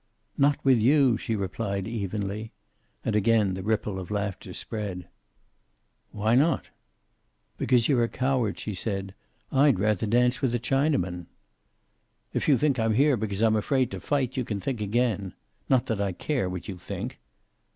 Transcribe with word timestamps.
"Not 0.35 0.57
with 0.65 0.79
you," 0.79 1.15
she 1.15 1.35
replied, 1.35 1.87
evenly. 1.87 2.51
And 3.05 3.15
again 3.15 3.53
the 3.53 3.61
ripple 3.61 3.99
of 3.99 4.09
laughter 4.09 4.51
spread. 4.51 5.07
"Why 6.11 6.33
not?" 6.33 6.69
"Because 7.59 7.87
you're 7.87 8.03
a 8.03 8.07
coward," 8.09 8.57
she 8.57 8.73
said. 8.73 9.13
"I'd 9.51 9.77
rather 9.77 10.07
dance 10.07 10.41
with 10.41 10.55
a 10.55 10.59
Chinaman." 10.59 11.27
"If 12.33 12.47
you 12.47 12.57
think 12.57 12.79
I'm 12.79 12.95
here 12.95 13.15
because 13.15 13.43
I'm 13.43 13.55
afraid 13.55 13.91
to 13.91 13.99
fight 13.99 14.35
you 14.35 14.43
can 14.43 14.59
think 14.59 14.81
again. 14.81 15.33
Not 15.69 15.85
that 15.85 16.01
I 16.01 16.13
care 16.13 16.49
what 16.49 16.67
you 16.67 16.79
think." 16.79 17.19